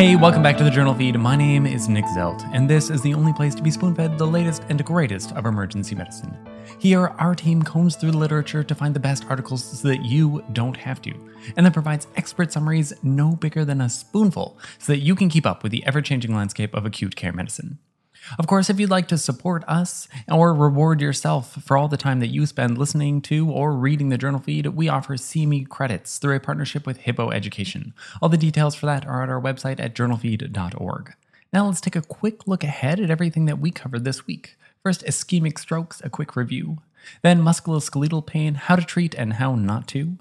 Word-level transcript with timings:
Hey, 0.00 0.16
welcome 0.16 0.42
back 0.42 0.56
to 0.56 0.64
the 0.64 0.70
Journal 0.70 0.94
Feed. 0.94 1.18
My 1.18 1.36
name 1.36 1.66
is 1.66 1.86
Nick 1.86 2.06
Zelt, 2.06 2.42
and 2.54 2.70
this 2.70 2.88
is 2.88 3.02
the 3.02 3.12
only 3.12 3.34
place 3.34 3.54
to 3.54 3.62
be 3.62 3.70
spoon 3.70 3.94
fed 3.94 4.16
the 4.16 4.26
latest 4.26 4.62
and 4.70 4.82
greatest 4.82 5.32
of 5.32 5.44
emergency 5.44 5.94
medicine. 5.94 6.34
Here, 6.78 7.08
our 7.18 7.34
team 7.34 7.62
combs 7.62 7.96
through 7.96 8.12
the 8.12 8.16
literature 8.16 8.64
to 8.64 8.74
find 8.74 8.96
the 8.96 8.98
best 8.98 9.26
articles 9.28 9.62
so 9.62 9.88
that 9.88 10.02
you 10.02 10.42
don't 10.54 10.78
have 10.78 11.02
to, 11.02 11.12
and 11.54 11.66
then 11.66 11.72
provides 11.74 12.06
expert 12.16 12.50
summaries 12.50 12.94
no 13.02 13.36
bigger 13.36 13.62
than 13.62 13.82
a 13.82 13.90
spoonful 13.90 14.58
so 14.78 14.94
that 14.94 15.00
you 15.00 15.14
can 15.14 15.28
keep 15.28 15.44
up 15.44 15.62
with 15.62 15.70
the 15.70 15.84
ever 15.84 16.00
changing 16.00 16.34
landscape 16.34 16.74
of 16.74 16.86
acute 16.86 17.14
care 17.14 17.34
medicine. 17.34 17.78
Of 18.38 18.46
course, 18.46 18.70
if 18.70 18.78
you'd 18.78 18.90
like 18.90 19.08
to 19.08 19.18
support 19.18 19.64
us 19.66 20.08
or 20.30 20.54
reward 20.54 21.00
yourself 21.00 21.62
for 21.64 21.76
all 21.76 21.88
the 21.88 21.96
time 21.96 22.20
that 22.20 22.28
you 22.28 22.46
spend 22.46 22.78
listening 22.78 23.20
to 23.22 23.50
or 23.50 23.72
reading 23.72 24.08
the 24.08 24.18
journal 24.18 24.40
feed, 24.40 24.66
we 24.68 24.88
offer 24.88 25.16
CME 25.16 25.68
credits 25.68 26.18
through 26.18 26.36
a 26.36 26.40
partnership 26.40 26.86
with 26.86 26.98
Hippo 26.98 27.30
Education. 27.30 27.94
All 28.20 28.28
the 28.28 28.36
details 28.36 28.74
for 28.74 28.86
that 28.86 29.06
are 29.06 29.22
at 29.22 29.28
our 29.28 29.40
website 29.40 29.80
at 29.80 29.94
journalfeed.org. 29.94 31.14
Now 31.52 31.66
let's 31.66 31.80
take 31.80 31.96
a 31.96 32.02
quick 32.02 32.46
look 32.46 32.62
ahead 32.62 33.00
at 33.00 33.10
everything 33.10 33.46
that 33.46 33.58
we 33.58 33.70
covered 33.70 34.04
this 34.04 34.26
week. 34.26 34.56
First, 34.82 35.04
ischemic 35.04 35.58
strokes, 35.58 36.00
a 36.04 36.10
quick 36.10 36.36
review. 36.36 36.78
Then, 37.22 37.42
musculoskeletal 37.42 38.26
pain, 38.26 38.54
how 38.54 38.76
to 38.76 38.84
treat 38.84 39.14
and 39.14 39.34
how 39.34 39.54
not 39.54 39.88
to. 39.88 40.16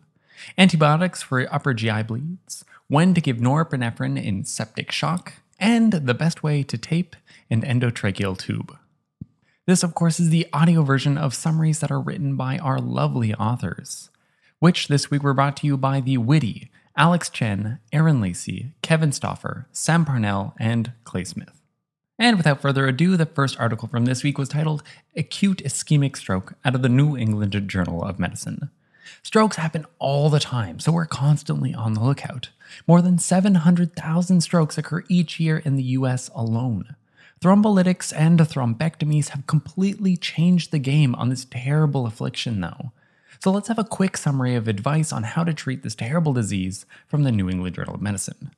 Antibiotics 0.57 1.21
for 1.21 1.53
upper 1.53 1.73
GI 1.73 2.03
bleeds. 2.03 2.65
When 2.87 3.13
to 3.13 3.21
give 3.21 3.37
norepinephrine 3.37 4.21
in 4.21 4.45
septic 4.45 4.91
shock. 4.91 5.33
And 5.59 5.91
the 5.91 6.13
best 6.13 6.41
way 6.41 6.63
to 6.63 6.77
tape 6.77 7.15
an 7.49 7.61
endotracheal 7.61 8.37
tube. 8.37 8.77
This, 9.65 9.83
of 9.83 9.93
course, 9.93 10.19
is 10.19 10.29
the 10.29 10.47
audio 10.53 10.83
version 10.83 11.17
of 11.17 11.35
summaries 11.35 11.79
that 11.79 11.91
are 11.91 11.99
written 11.99 12.35
by 12.35 12.57
our 12.57 12.79
lovely 12.79 13.35
authors, 13.35 14.09
which 14.59 14.87
this 14.87 15.11
week 15.11 15.21
were 15.21 15.33
brought 15.33 15.57
to 15.57 15.67
you 15.67 15.77
by 15.77 15.99
the 15.99 16.17
witty 16.17 16.71
Alex 16.97 17.29
Chen, 17.29 17.79
Aaron 17.93 18.19
Lacey, 18.19 18.71
Kevin 18.81 19.11
Stoffer, 19.11 19.65
Sam 19.71 20.05
Parnell, 20.05 20.53
and 20.59 20.91
Clay 21.03 21.23
Smith. 21.23 21.61
And 22.17 22.35
without 22.35 22.61
further 22.61 22.87
ado, 22.87 23.15
the 23.15 23.25
first 23.25 23.57
article 23.59 23.87
from 23.87 24.05
this 24.05 24.23
week 24.23 24.37
was 24.37 24.49
titled 24.49 24.83
Acute 25.15 25.63
Ischemic 25.63 26.17
Stroke 26.17 26.55
out 26.65 26.75
of 26.75 26.81
the 26.81 26.89
New 26.89 27.15
England 27.15 27.53
Journal 27.69 28.03
of 28.03 28.19
Medicine. 28.19 28.69
Strokes 29.23 29.55
happen 29.55 29.85
all 29.97 30.29
the 30.29 30.39
time, 30.39 30.79
so 30.79 30.91
we're 30.91 31.05
constantly 31.05 31.73
on 31.73 31.93
the 31.93 32.03
lookout. 32.03 32.49
More 32.87 33.01
than 33.01 33.17
700,000 33.17 34.41
strokes 34.41 34.77
occur 34.77 35.03
each 35.07 35.39
year 35.39 35.57
in 35.57 35.75
the 35.75 35.83
US 35.83 36.29
alone. 36.35 36.95
Thrombolytics 37.41 38.13
and 38.15 38.39
thrombectomies 38.39 39.29
have 39.29 39.47
completely 39.47 40.17
changed 40.17 40.71
the 40.71 40.79
game 40.79 41.15
on 41.15 41.29
this 41.29 41.45
terrible 41.49 42.05
affliction, 42.05 42.59
though. 42.59 42.91
So 43.39 43.51
let's 43.51 43.69
have 43.69 43.79
a 43.79 43.85
quick 43.85 44.17
summary 44.17 44.55
of 44.55 44.67
advice 44.67 45.13
on 45.13 45.23
how 45.23 45.45
to 45.45 45.53
treat 45.53 45.81
this 45.81 45.95
terrible 45.95 46.33
disease 46.33 46.85
from 47.07 47.23
the 47.23 47.31
New 47.31 47.49
England 47.49 47.75
Journal 47.75 47.95
of 47.95 48.01
Medicine. 48.01 48.51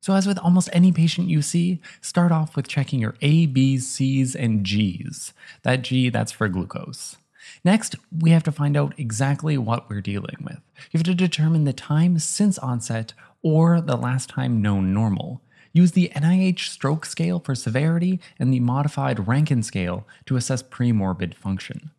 So, 0.00 0.14
as 0.14 0.26
with 0.26 0.38
almost 0.38 0.68
any 0.72 0.90
patient 0.90 1.28
you 1.28 1.42
see, 1.42 1.80
start 2.00 2.32
off 2.32 2.56
with 2.56 2.66
checking 2.66 2.98
your 2.98 3.14
A, 3.22 3.46
B, 3.46 3.78
C's, 3.78 4.34
and 4.34 4.64
G's. 4.64 5.32
That 5.62 5.82
G, 5.82 6.08
that's 6.08 6.32
for 6.32 6.48
glucose. 6.48 7.18
Next, 7.64 7.94
we 8.10 8.30
have 8.30 8.42
to 8.44 8.52
find 8.52 8.76
out 8.76 8.98
exactly 8.98 9.56
what 9.56 9.88
we're 9.88 10.00
dealing 10.00 10.38
with. 10.40 10.58
You 10.90 10.98
have 10.98 11.04
to 11.04 11.14
determine 11.14 11.64
the 11.64 11.72
time 11.72 12.18
since 12.18 12.58
onset 12.58 13.12
or 13.42 13.80
the 13.80 13.96
last 13.96 14.28
time 14.28 14.62
known 14.62 14.92
normal. 14.92 15.42
Use 15.72 15.92
the 15.92 16.10
NIH 16.14 16.68
stroke 16.68 17.06
scale 17.06 17.40
for 17.40 17.54
severity 17.54 18.20
and 18.38 18.52
the 18.52 18.60
modified 18.60 19.26
Rankin 19.26 19.62
scale 19.62 20.06
to 20.26 20.36
assess 20.36 20.62
premorbid 20.62 21.34
function. 21.34 21.90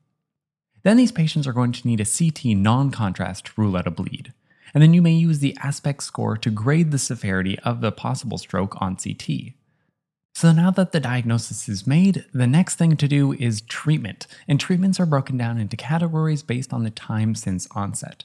Then 0.84 0.98
these 0.98 1.12
patients 1.12 1.48
are 1.48 1.54
going 1.54 1.72
to 1.72 1.88
need 1.88 2.02
a 2.02 2.06
CT 2.06 2.58
non 2.58 2.92
contrast 2.92 3.58
rule 3.58 3.76
out 3.76 3.88
a 3.88 3.92
bleed. 3.92 4.34
And 4.74 4.82
then 4.82 4.94
you 4.94 5.02
may 5.02 5.14
use 5.14 5.40
the 5.40 5.58
ASPECTS 5.64 6.04
score 6.04 6.36
to 6.38 6.50
grade 6.50 6.92
the 6.92 6.98
severity 6.98 7.60
of 7.60 7.82
the 7.82 7.92
possible 7.92 8.38
stroke 8.38 8.82
on 8.82 8.96
CT. 8.96 9.53
So 10.36 10.52
now 10.52 10.72
that 10.72 10.92
the 10.92 11.00
diagnosis 11.00 11.70
is 11.70 11.86
made, 11.86 12.26
the 12.34 12.48
next 12.48 12.76
thing 12.76 12.98
to 12.98 13.08
do 13.08 13.34
is 13.34 13.62
treatment. 13.62 14.26
And 14.48 14.59
treatments 14.59 15.00
are 15.00 15.06
broken 15.06 15.38
down 15.38 15.59
into 15.59 15.78
categories 15.78 16.42
based 16.42 16.74
on 16.74 16.84
the 16.84 16.90
time 16.90 17.36
since 17.36 17.68
onset. 17.72 18.24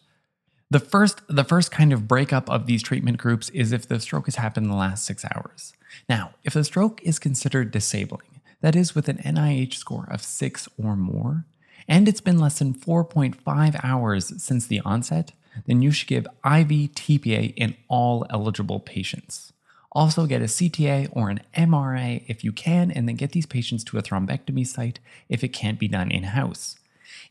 The 0.70 0.80
first, 0.80 1.22
the 1.28 1.44
first 1.44 1.70
kind 1.70 1.94
of 1.94 2.06
breakup 2.06 2.50
of 2.50 2.66
these 2.66 2.82
treatment 2.82 3.16
groups 3.16 3.48
is 3.50 3.72
if 3.72 3.88
the 3.88 3.98
stroke 4.00 4.26
has 4.26 4.36
happened 4.36 4.66
in 4.66 4.70
the 4.70 4.76
last 4.76 5.06
six 5.06 5.24
hours. 5.24 5.72
Now, 6.08 6.34
if 6.44 6.52
the 6.52 6.64
stroke 6.64 7.02
is 7.02 7.18
considered 7.18 7.70
disabling, 7.70 8.40
that 8.60 8.76
is 8.76 8.94
with 8.94 9.08
an 9.08 9.18
NIH 9.18 9.74
score 9.74 10.06
of 10.10 10.22
six 10.22 10.68
or 10.76 10.94
more, 10.94 11.46
and 11.88 12.06
it's 12.06 12.20
been 12.20 12.38
less 12.38 12.58
than 12.58 12.74
4.5 12.74 13.80
hours 13.82 14.42
since 14.42 14.66
the 14.66 14.80
onset, 14.80 15.32
then 15.66 15.80
you 15.80 15.90
should 15.90 16.08
give 16.08 16.26
IV 16.44 16.92
TPA 16.94 17.54
in 17.56 17.74
all 17.88 18.26
eligible 18.28 18.78
patients. 18.78 19.54
Also, 19.92 20.26
get 20.26 20.42
a 20.42 20.44
CTA 20.44 21.08
or 21.12 21.30
an 21.30 21.40
MRA 21.56 22.22
if 22.26 22.44
you 22.44 22.52
can, 22.52 22.90
and 22.90 23.08
then 23.08 23.16
get 23.16 23.32
these 23.32 23.46
patients 23.46 23.82
to 23.84 23.96
a 23.96 24.02
thrombectomy 24.02 24.66
site 24.66 25.00
if 25.30 25.42
it 25.42 25.48
can't 25.48 25.78
be 25.78 25.88
done 25.88 26.10
in 26.10 26.24
house. 26.24 26.76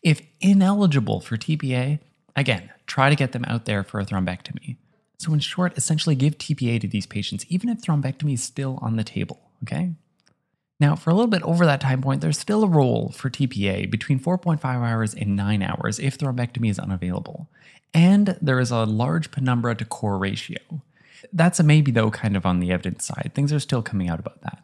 If 0.02 0.22
ineligible 0.42 1.22
for 1.22 1.38
TPA, 1.38 2.00
Again, 2.38 2.70
try 2.86 3.10
to 3.10 3.16
get 3.16 3.32
them 3.34 3.44
out 3.46 3.66
there 3.66 3.84
for 3.84 4.00
a 4.00 4.06
thrombectomy. 4.06 4.78
So, 5.18 5.34
in 5.34 5.40
short, 5.40 5.76
essentially 5.76 6.16
give 6.16 6.38
TPA 6.38 6.80
to 6.82 6.88
these 6.88 7.08
patients, 7.08 7.46
even 7.50 7.70
if 7.70 7.82
thrombectomy 7.82 8.36
is 8.36 8.44
still 8.44 8.78
on 8.82 8.96
the 8.96 9.04
table, 9.04 9.42
okay? 9.64 9.94
Now, 10.80 10.96
for 10.96 11.10
a 11.10 11.14
little 11.14 11.28
bit 11.28 11.42
over 11.42 11.66
that 11.66 11.82
time 11.82 12.04
point, 12.04 12.22
there's 12.22 12.38
still 12.38 12.64
a 12.64 12.68
role 12.68 13.10
for 13.10 13.32
TPA 13.32 13.90
between 13.90 14.20
4.5 14.20 14.64
hours 14.64 15.16
and 15.16 15.36
9 15.36 15.64
hours 15.64 15.98
if 15.98 16.20
thrombectomy 16.20 16.70
is 16.70 16.78
unavailable. 16.78 17.50
And 17.96 18.38
there 18.40 18.60
is 18.60 18.70
a 18.70 18.86
large 18.86 19.32
penumbra 19.32 19.74
to 19.74 19.86
core 19.86 20.20
ratio. 20.20 20.60
That's 21.34 21.60
a 21.60 21.64
maybe, 21.64 21.92
though, 21.92 22.12
kind 22.12 22.38
of 22.38 22.46
on 22.46 22.60
the 22.60 22.72
evidence 22.72 23.08
side. 23.08 23.32
Things 23.34 23.52
are 23.52 23.60
still 23.60 23.82
coming 23.82 24.08
out 24.08 24.20
about 24.20 24.42
that. 24.44 24.64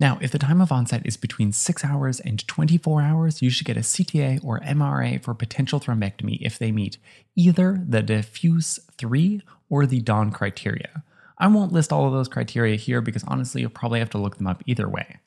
Now, 0.00 0.18
if 0.22 0.32
the 0.32 0.38
time 0.38 0.62
of 0.62 0.72
onset 0.72 1.02
is 1.04 1.18
between 1.18 1.52
6 1.52 1.84
hours 1.84 2.20
and 2.20 2.46
24 2.48 3.02
hours, 3.02 3.42
you 3.42 3.50
should 3.50 3.66
get 3.66 3.76
a 3.76 3.80
CTA 3.80 4.42
or 4.42 4.60
MRA 4.60 5.22
for 5.22 5.34
potential 5.34 5.78
thrombectomy 5.78 6.38
if 6.40 6.58
they 6.58 6.72
meet 6.72 6.96
either 7.36 7.82
the 7.86 8.02
DEFUSE 8.02 8.80
3 8.96 9.42
or 9.68 9.84
the 9.84 10.00
Dawn 10.00 10.32
criteria. 10.32 11.04
I 11.36 11.48
won't 11.48 11.72
list 11.72 11.92
all 11.92 12.06
of 12.06 12.14
those 12.14 12.28
criteria 12.28 12.76
here 12.76 13.02
because 13.02 13.24
honestly, 13.24 13.60
you'll 13.60 13.70
probably 13.70 13.98
have 13.98 14.10
to 14.10 14.18
look 14.18 14.38
them 14.38 14.46
up 14.46 14.62
either 14.66 14.88
way. 14.88 15.18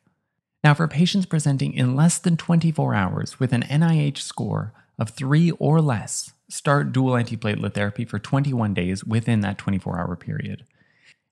Now, 0.63 0.73
for 0.73 0.87
patients 0.87 1.27
presenting 1.27 1.73
in 1.73 1.95
less 1.95 2.17
than 2.17 2.35
24 2.35 2.95
hours 2.95 3.39
with 3.39 3.53
an 3.53 3.63
NIH 3.63 4.19
score 4.19 4.73
of 4.97 5.11
3 5.11 5.51
or 5.51 5.81
less, 5.81 6.33
start 6.49 6.91
dual 6.91 7.13
antiplatelet 7.13 7.73
therapy 7.73 8.05
for 8.05 8.17
21 8.17 8.73
days 8.73 9.03
within 9.03 9.41
that 9.41 9.59
24 9.59 9.99
hour 9.99 10.15
period. 10.15 10.65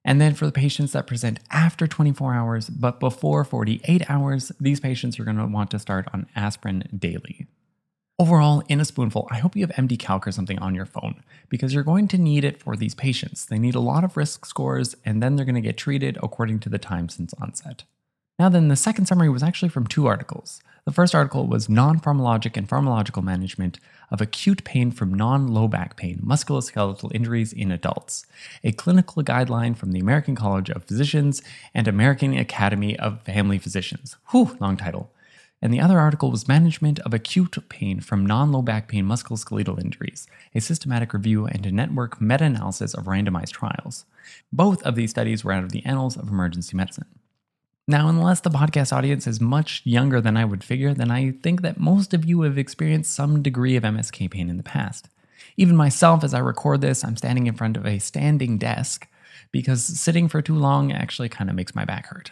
And 0.04 0.20
then 0.20 0.34
for 0.34 0.46
the 0.46 0.52
patients 0.52 0.92
that 0.92 1.06
present 1.06 1.38
after 1.50 1.86
24 1.86 2.34
hours 2.34 2.68
but 2.68 2.98
before 2.98 3.44
48 3.44 4.10
hours, 4.10 4.50
these 4.60 4.80
patients 4.80 5.18
are 5.18 5.24
going 5.24 5.36
to 5.36 5.46
want 5.46 5.70
to 5.70 5.78
start 5.78 6.08
on 6.12 6.26
aspirin 6.34 6.88
daily. 6.96 7.46
Overall, 8.18 8.62
in 8.68 8.80
a 8.80 8.84
spoonful, 8.84 9.26
I 9.30 9.38
hope 9.38 9.56
you 9.56 9.66
have 9.66 9.74
MDCalc 9.76 10.26
or 10.26 10.32
something 10.32 10.58
on 10.58 10.74
your 10.74 10.86
phone 10.86 11.22
because 11.48 11.72
you're 11.72 11.82
going 11.82 12.08
to 12.08 12.18
need 12.18 12.44
it 12.44 12.60
for 12.60 12.76
these 12.76 12.94
patients. 12.94 13.46
They 13.46 13.58
need 13.58 13.74
a 13.74 13.80
lot 13.80 14.04
of 14.04 14.16
risk 14.16 14.44
scores 14.44 14.94
and 15.04 15.22
then 15.22 15.36
they're 15.36 15.46
going 15.46 15.54
to 15.54 15.60
get 15.60 15.76
treated 15.76 16.18
according 16.22 16.60
to 16.60 16.68
the 16.68 16.78
time 16.78 17.08
since 17.08 17.34
onset. 17.40 17.84
Now, 18.38 18.48
then, 18.48 18.68
the 18.68 18.76
second 18.76 19.06
summary 19.06 19.28
was 19.28 19.42
actually 19.42 19.68
from 19.68 19.86
two 19.86 20.06
articles. 20.06 20.60
The 20.84 20.92
first 20.92 21.14
article 21.14 21.46
was 21.46 21.68
Non 21.68 22.00
Pharmacologic 22.00 22.56
and 22.56 22.68
Pharmacological 22.68 23.22
Management 23.22 23.78
of 24.10 24.20
Acute 24.20 24.64
Pain 24.64 24.90
from 24.90 25.14
Non 25.14 25.46
Low 25.46 25.68
Back 25.68 25.96
Pain, 25.96 26.20
Musculoskeletal 26.24 27.14
Injuries 27.14 27.52
in 27.52 27.70
Adults, 27.70 28.26
a 28.64 28.72
clinical 28.72 29.22
guideline 29.22 29.76
from 29.76 29.92
the 29.92 30.00
American 30.00 30.34
College 30.34 30.70
of 30.70 30.82
Physicians 30.82 31.40
and 31.72 31.86
American 31.86 32.36
Academy 32.36 32.98
of 32.98 33.22
Family 33.22 33.58
Physicians. 33.58 34.16
Whew, 34.32 34.56
long 34.58 34.76
title. 34.76 35.12
And 35.62 35.72
the 35.72 35.78
other 35.78 36.00
article 36.00 36.32
was 36.32 36.48
Management 36.48 36.98
of 37.00 37.14
Acute 37.14 37.56
Pain 37.68 38.00
from 38.00 38.26
Non 38.26 38.50
Low 38.50 38.60
Back 38.60 38.88
Pain 38.88 39.04
Musculoskeletal 39.04 39.80
Injuries, 39.80 40.26
a 40.52 40.60
systematic 40.60 41.14
review 41.14 41.46
and 41.46 41.64
a 41.64 41.70
network 41.70 42.20
meta 42.20 42.46
analysis 42.46 42.92
of 42.92 43.04
randomized 43.04 43.52
trials. 43.52 44.04
Both 44.52 44.82
of 44.82 44.96
these 44.96 45.10
studies 45.10 45.44
were 45.44 45.52
out 45.52 45.62
of 45.62 45.70
the 45.70 45.86
Annals 45.86 46.16
of 46.16 46.26
Emergency 46.26 46.76
Medicine. 46.76 47.06
Now, 47.88 48.08
unless 48.08 48.40
the 48.40 48.50
podcast 48.50 48.92
audience 48.92 49.26
is 49.26 49.40
much 49.40 49.82
younger 49.84 50.20
than 50.20 50.36
I 50.36 50.44
would 50.44 50.62
figure, 50.62 50.94
then 50.94 51.10
I 51.10 51.32
think 51.42 51.62
that 51.62 51.80
most 51.80 52.14
of 52.14 52.24
you 52.24 52.42
have 52.42 52.56
experienced 52.56 53.12
some 53.12 53.42
degree 53.42 53.74
of 53.74 53.82
MSK 53.82 54.30
pain 54.30 54.48
in 54.48 54.56
the 54.56 54.62
past. 54.62 55.08
Even 55.56 55.74
myself, 55.76 56.22
as 56.22 56.32
I 56.32 56.38
record 56.38 56.80
this, 56.80 57.04
I'm 57.04 57.16
standing 57.16 57.48
in 57.48 57.54
front 57.54 57.76
of 57.76 57.84
a 57.84 57.98
standing 57.98 58.56
desk 58.56 59.08
because 59.50 59.82
sitting 59.82 60.28
for 60.28 60.40
too 60.40 60.54
long 60.54 60.92
actually 60.92 61.28
kind 61.28 61.50
of 61.50 61.56
makes 61.56 61.74
my 61.74 61.84
back 61.84 62.06
hurt. 62.06 62.30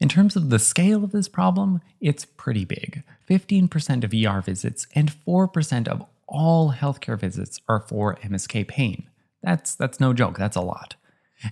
In 0.00 0.08
terms 0.08 0.36
of 0.36 0.50
the 0.50 0.58
scale 0.58 1.02
of 1.04 1.10
this 1.12 1.28
problem, 1.28 1.80
it's 2.00 2.24
pretty 2.24 2.64
big. 2.64 3.02
15% 3.28 4.04
of 4.04 4.14
ER 4.14 4.40
visits 4.40 4.86
and 4.94 5.12
4% 5.12 5.88
of 5.88 6.04
all 6.26 6.72
healthcare 6.72 7.18
visits 7.18 7.60
are 7.68 7.80
for 7.80 8.14
MSK 8.22 8.68
pain. 8.68 9.08
That's, 9.42 9.74
that's 9.74 10.00
no 10.00 10.12
joke, 10.12 10.38
that's 10.38 10.56
a 10.56 10.62
lot. 10.62 10.94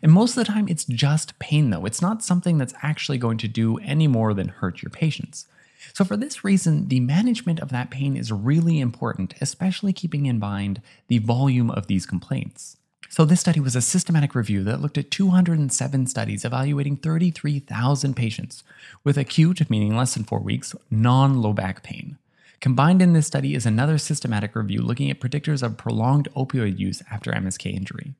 And 0.03 0.13
most 0.13 0.37
of 0.37 0.45
the 0.45 0.53
time, 0.53 0.69
it's 0.69 0.85
just 0.85 1.39
pain, 1.39 1.71
though. 1.71 1.87
It's 1.87 2.03
not 2.03 2.23
something 2.23 2.59
that's 2.59 2.75
actually 2.83 3.19
going 3.19 3.39
to 3.39 3.49
do 3.49 3.79
any 3.79 4.07
more 4.07 4.35
than 4.35 4.49
hurt 4.49 4.83
your 4.83 4.91
patients. 4.91 5.47
So, 5.95 6.05
for 6.05 6.17
this 6.17 6.45
reason, 6.45 6.89
the 6.89 7.01
management 7.01 7.61
of 7.61 7.71
that 7.71 7.91
pain 7.91 8.17
is 8.17 8.33
really 8.33 8.81
important, 8.81 9.35
especially 9.41 9.93
keeping 9.93 10.27
in 10.27 10.39
mind 10.39 10.83
the 11.09 11.19
volume 11.19 11.71
of 11.71 11.87
these 11.87 12.07
complaints. 12.07 12.77
So, 13.09 13.25
this 13.25 13.41
study 13.41 13.61
was 13.61 13.75
a 13.75 13.81
systematic 13.81 14.35
review 14.35 14.63
that 14.65 14.81
looked 14.81 14.99
at 14.99 15.11
207 15.11 16.07
studies 16.07 16.45
evaluating 16.45 16.99
33,000 16.99 18.15
patients 18.15 18.65
with 19.05 19.17
acute, 19.17 19.71
meaning 19.71 19.97
less 19.97 20.15
than 20.15 20.25
four 20.25 20.41
weeks, 20.41 20.75
non 20.91 21.41
low 21.41 21.53
back 21.53 21.83
pain. 21.83 22.19
Combined 22.61 23.01
in 23.01 23.13
this 23.13 23.27
study 23.27 23.55
is 23.55 23.65
another 23.65 23.99
systematic 23.99 24.57
review 24.57 24.83
looking 24.83 25.11
at 25.11 25.21
predictors 25.21 25.63
of 25.63 25.77
prolonged 25.77 26.29
opioid 26.37 26.79
use 26.79 27.03
after 27.11 27.31
MSK 27.31 27.73
injury. 27.73 28.15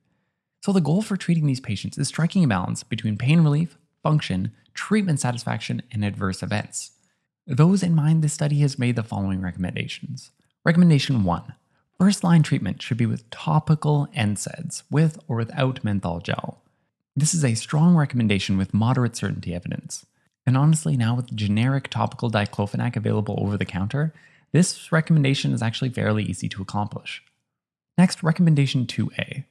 So, 0.61 0.73
the 0.73 0.81
goal 0.81 1.01
for 1.01 1.15
treating 1.15 1.45
these 1.45 1.61
patients 1.61 1.97
is 1.97 2.07
striking 2.09 2.43
a 2.43 2.47
balance 2.47 2.83
between 2.83 3.17
pain 3.17 3.41
relief, 3.41 3.77
function, 4.03 4.51
treatment 4.73 5.19
satisfaction, 5.19 5.81
and 5.91 6.03
adverse 6.03 6.43
events. 6.43 6.91
Those 7.47 7.81
in 7.81 7.95
mind, 7.95 8.23
this 8.23 8.33
study 8.33 8.59
has 8.59 8.77
made 8.77 8.95
the 8.95 9.03
following 9.03 9.41
recommendations. 9.41 10.31
Recommendation 10.65 11.23
1 11.23 11.53
First 11.99 12.23
line 12.23 12.43
treatment 12.43 12.81
should 12.81 12.97
be 12.97 13.05
with 13.05 13.29
topical 13.29 14.07
NSAIDs, 14.15 14.83
with 14.89 15.19
or 15.27 15.37
without 15.37 15.83
menthol 15.83 16.19
gel. 16.19 16.61
This 17.15 17.33
is 17.33 17.43
a 17.43 17.55
strong 17.55 17.95
recommendation 17.95 18.57
with 18.57 18.73
moderate 18.73 19.15
certainty 19.15 19.53
evidence. 19.53 20.05
And 20.45 20.55
honestly, 20.55 20.95
now 20.95 21.15
with 21.15 21.35
generic 21.35 21.89
topical 21.89 22.31
diclofenac 22.31 22.95
available 22.95 23.37
over 23.41 23.57
the 23.57 23.65
counter, 23.65 24.13
this 24.51 24.91
recommendation 24.91 25.53
is 25.53 25.61
actually 25.61 25.89
fairly 25.89 26.23
easy 26.23 26.47
to 26.49 26.61
accomplish. 26.61 27.21
Next, 27.97 28.23
recommendation 28.23 28.85
2A. 28.85 29.43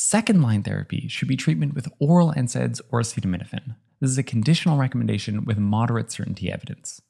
Second 0.00 0.42
line 0.42 0.62
therapy 0.62 1.08
should 1.08 1.26
be 1.26 1.36
treatment 1.36 1.74
with 1.74 1.90
oral 1.98 2.32
NSAIDs 2.36 2.80
or 2.92 3.00
acetaminophen. 3.00 3.74
This 4.00 4.12
is 4.12 4.16
a 4.16 4.22
conditional 4.22 4.78
recommendation 4.78 5.44
with 5.44 5.58
moderate 5.58 6.12
certainty 6.12 6.52
evidence. 6.52 7.02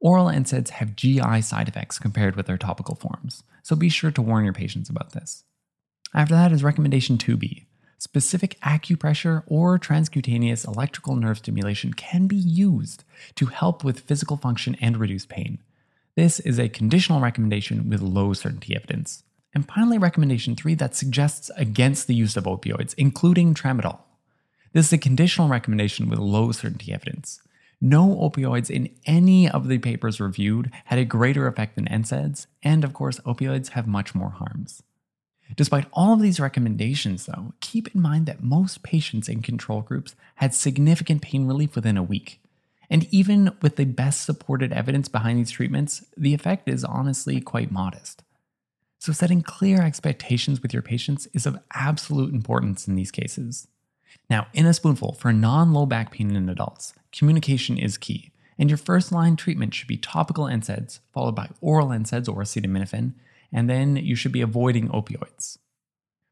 Oral 0.00 0.26
NSAIDs 0.26 0.68
have 0.68 0.94
GI 0.94 1.40
side 1.40 1.66
effects 1.66 1.98
compared 1.98 2.36
with 2.36 2.44
their 2.44 2.58
topical 2.58 2.94
forms, 2.94 3.42
so 3.62 3.74
be 3.74 3.88
sure 3.88 4.10
to 4.10 4.20
warn 4.20 4.44
your 4.44 4.52
patients 4.52 4.90
about 4.90 5.12
this. 5.12 5.44
After 6.12 6.34
that 6.34 6.52
is 6.52 6.62
recommendation 6.62 7.16
2B. 7.16 7.64
Specific 7.96 8.60
acupressure 8.60 9.42
or 9.46 9.78
transcutaneous 9.78 10.68
electrical 10.68 11.16
nerve 11.16 11.38
stimulation 11.38 11.94
can 11.94 12.26
be 12.26 12.36
used 12.36 13.04
to 13.36 13.46
help 13.46 13.82
with 13.82 14.00
physical 14.00 14.36
function 14.36 14.76
and 14.82 14.98
reduce 14.98 15.24
pain. 15.24 15.58
This 16.16 16.38
is 16.40 16.58
a 16.58 16.68
conditional 16.68 17.20
recommendation 17.20 17.88
with 17.88 18.02
low 18.02 18.34
certainty 18.34 18.76
evidence. 18.76 19.22
And 19.56 19.66
finally, 19.66 19.96
recommendation 19.96 20.54
3 20.54 20.74
that 20.74 20.94
suggests 20.94 21.50
against 21.56 22.06
the 22.06 22.14
use 22.14 22.36
of 22.36 22.44
opioids, 22.44 22.94
including 22.98 23.54
tramadol. 23.54 24.00
This 24.74 24.88
is 24.88 24.92
a 24.92 24.98
conditional 24.98 25.48
recommendation 25.48 26.10
with 26.10 26.18
low 26.18 26.52
certainty 26.52 26.92
evidence. 26.92 27.40
No 27.80 28.06
opioids 28.16 28.68
in 28.68 28.90
any 29.06 29.48
of 29.48 29.68
the 29.68 29.78
papers 29.78 30.20
reviewed 30.20 30.70
had 30.84 30.98
a 30.98 31.06
greater 31.06 31.46
effect 31.46 31.76
than 31.76 31.86
NSAIDs, 31.86 32.48
and 32.62 32.84
of 32.84 32.92
course, 32.92 33.18
opioids 33.20 33.70
have 33.70 33.86
much 33.86 34.14
more 34.14 34.28
harms. 34.28 34.82
Despite 35.56 35.86
all 35.90 36.12
of 36.12 36.20
these 36.20 36.38
recommendations, 36.38 37.24
though, 37.24 37.54
keep 37.60 37.94
in 37.94 38.02
mind 38.02 38.26
that 38.26 38.42
most 38.42 38.82
patients 38.82 39.26
in 39.26 39.40
control 39.40 39.80
groups 39.80 40.14
had 40.34 40.52
significant 40.52 41.22
pain 41.22 41.46
relief 41.46 41.74
within 41.74 41.96
a 41.96 42.02
week. 42.02 42.42
And 42.90 43.08
even 43.10 43.56
with 43.62 43.76
the 43.76 43.86
best 43.86 44.22
supported 44.22 44.74
evidence 44.74 45.08
behind 45.08 45.38
these 45.38 45.50
treatments, 45.50 46.04
the 46.14 46.34
effect 46.34 46.68
is 46.68 46.84
honestly 46.84 47.40
quite 47.40 47.72
modest. 47.72 48.22
So, 48.98 49.12
setting 49.12 49.42
clear 49.42 49.82
expectations 49.82 50.62
with 50.62 50.72
your 50.72 50.82
patients 50.82 51.28
is 51.32 51.46
of 51.46 51.58
absolute 51.74 52.32
importance 52.32 52.88
in 52.88 52.94
these 52.94 53.10
cases. 53.10 53.68
Now, 54.30 54.46
in 54.52 54.66
a 54.66 54.74
spoonful, 54.74 55.12
for 55.12 55.32
non 55.32 55.72
low 55.72 55.86
back 55.86 56.10
pain 56.10 56.34
in 56.34 56.48
adults, 56.48 56.94
communication 57.12 57.78
is 57.78 57.98
key, 57.98 58.32
and 58.58 58.70
your 58.70 58.78
first 58.78 59.12
line 59.12 59.36
treatment 59.36 59.74
should 59.74 59.88
be 59.88 59.96
topical 59.96 60.44
NSAIDs, 60.44 61.00
followed 61.12 61.34
by 61.34 61.50
oral 61.60 61.88
NSAIDs 61.88 62.28
or 62.28 62.42
acetaminophen, 62.42 63.14
and 63.52 63.70
then 63.70 63.96
you 63.96 64.16
should 64.16 64.32
be 64.32 64.40
avoiding 64.40 64.88
opioids. 64.88 65.58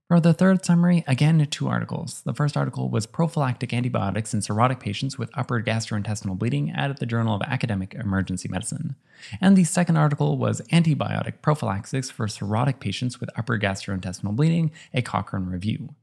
For 0.06 0.20
the 0.20 0.34
third 0.34 0.62
summary, 0.62 1.02
again, 1.06 1.46
two 1.50 1.66
articles. 1.66 2.20
The 2.26 2.34
first 2.34 2.58
article 2.58 2.90
was 2.90 3.06
Prophylactic 3.06 3.72
Antibiotics 3.72 4.34
in 4.34 4.40
Cirrhotic 4.40 4.78
Patients 4.78 5.16
with 5.16 5.30
Upper 5.32 5.62
Gastrointestinal 5.62 6.38
Bleeding 6.38 6.70
at 6.72 7.00
the 7.00 7.06
Journal 7.06 7.34
of 7.34 7.40
Academic 7.40 7.94
Emergency 7.94 8.46
Medicine. 8.50 8.96
And 9.40 9.56
the 9.56 9.64
second 9.64 9.96
article 9.96 10.36
was 10.36 10.60
Antibiotic 10.70 11.40
Prophylaxis 11.40 12.10
for 12.10 12.26
Cirrhotic 12.26 12.80
Patients 12.80 13.18
with 13.18 13.30
Upper 13.38 13.58
Gastrointestinal 13.58 14.36
Bleeding, 14.36 14.72
a 14.92 15.00
Cochrane 15.00 15.46
Review. 15.46 15.94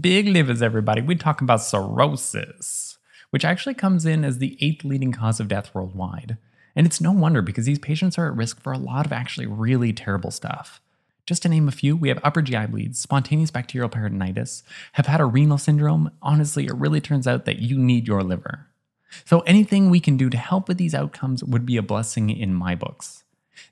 Big 0.00 0.26
livers, 0.26 0.62
everybody. 0.62 1.02
We 1.02 1.14
talk 1.14 1.42
about 1.42 1.60
cirrhosis, 1.60 2.96
which 3.28 3.44
actually 3.44 3.74
comes 3.74 4.06
in 4.06 4.24
as 4.24 4.38
the 4.38 4.56
eighth 4.62 4.84
leading 4.84 5.12
cause 5.12 5.38
of 5.38 5.48
death 5.48 5.74
worldwide. 5.74 6.38
And 6.74 6.86
it's 6.86 7.00
no 7.00 7.12
wonder 7.12 7.42
because 7.42 7.66
these 7.66 7.78
patients 7.78 8.16
are 8.16 8.26
at 8.26 8.36
risk 8.36 8.62
for 8.62 8.72
a 8.72 8.78
lot 8.78 9.04
of 9.04 9.12
actually 9.12 9.46
really 9.46 9.92
terrible 9.92 10.30
stuff. 10.30 10.80
Just 11.26 11.42
to 11.42 11.48
name 11.48 11.68
a 11.68 11.72
few, 11.72 11.96
we 11.96 12.08
have 12.08 12.20
upper 12.22 12.42
GI 12.42 12.66
bleeds, 12.66 12.98
spontaneous 12.98 13.50
bacterial 13.50 13.88
peritonitis, 13.88 14.62
hepatorenal 14.96 15.58
syndrome. 15.58 16.10
Honestly, 16.20 16.66
it 16.66 16.74
really 16.74 17.00
turns 17.00 17.26
out 17.26 17.46
that 17.46 17.60
you 17.60 17.78
need 17.78 18.06
your 18.06 18.22
liver. 18.22 18.66
So 19.24 19.40
anything 19.40 19.88
we 19.88 20.00
can 20.00 20.18
do 20.18 20.28
to 20.28 20.36
help 20.36 20.68
with 20.68 20.76
these 20.76 20.94
outcomes 20.94 21.42
would 21.42 21.64
be 21.64 21.78
a 21.78 21.82
blessing 21.82 22.28
in 22.28 22.52
my 22.52 22.74
books. 22.74 23.24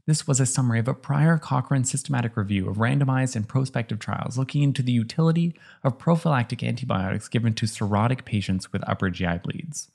This 0.07 0.27
was 0.27 0.41
a 0.41 0.47
summary 0.47 0.79
of 0.79 0.89
a 0.89 0.95
prior 0.95 1.37
Cochrane 1.37 1.85
systematic 1.85 2.37
review 2.37 2.71
of 2.71 2.77
randomized 2.77 3.37
and 3.37 3.47
prospective 3.47 3.99
trials 3.99 4.39
looking 4.39 4.63
into 4.63 4.83
the 4.83 4.93
utility 4.93 5.55
of 5.85 5.99
prophylactic 5.99 6.63
antibiotics 6.63 7.29
given 7.29 7.53
to 7.55 7.67
cirrhotic 7.67 8.25
patients 8.25 8.73
with 8.73 8.89
upper 8.89 9.11
GI 9.11 9.39
bleeds. 9.39 9.91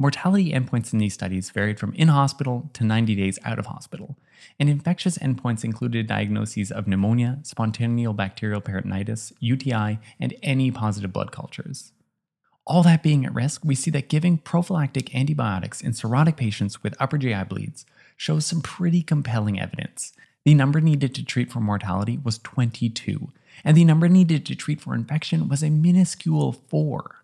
Mortality 0.00 0.52
endpoints 0.52 0.92
in 0.92 1.00
these 1.00 1.14
studies 1.14 1.50
varied 1.50 1.80
from 1.80 1.92
in 1.94 2.06
hospital 2.06 2.70
to 2.72 2.84
90 2.84 3.16
days 3.16 3.36
out 3.44 3.58
of 3.58 3.66
hospital, 3.66 4.16
and 4.60 4.68
infectious 4.68 5.18
endpoints 5.18 5.64
included 5.64 6.06
diagnoses 6.06 6.70
of 6.70 6.86
pneumonia, 6.86 7.40
spontaneous 7.42 8.12
bacterial 8.14 8.60
peritonitis, 8.60 9.32
UTI, 9.40 9.98
and 10.20 10.36
any 10.40 10.70
positive 10.70 11.12
blood 11.12 11.32
cultures. 11.32 11.90
All 12.64 12.84
that 12.84 13.02
being 13.02 13.26
at 13.26 13.34
risk, 13.34 13.64
we 13.64 13.74
see 13.74 13.90
that 13.90 14.08
giving 14.08 14.38
prophylactic 14.38 15.16
antibiotics 15.16 15.80
in 15.80 15.90
cirrhotic 15.90 16.36
patients 16.36 16.80
with 16.80 16.94
upper 17.00 17.18
GI 17.18 17.44
bleeds 17.44 17.84
shows 18.16 18.46
some 18.46 18.60
pretty 18.60 19.02
compelling 19.02 19.58
evidence. 19.58 20.12
The 20.44 20.54
number 20.54 20.80
needed 20.80 21.12
to 21.16 21.24
treat 21.24 21.50
for 21.50 21.58
mortality 21.58 22.20
was 22.22 22.38
22, 22.38 23.32
and 23.64 23.76
the 23.76 23.84
number 23.84 24.08
needed 24.08 24.46
to 24.46 24.54
treat 24.54 24.80
for 24.80 24.94
infection 24.94 25.48
was 25.48 25.64
a 25.64 25.70
minuscule 25.70 26.52
4. 26.52 27.17